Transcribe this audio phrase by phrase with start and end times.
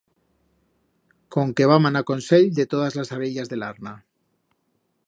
[1.35, 3.97] Conque va manar consell de totas las abellas d'el arna.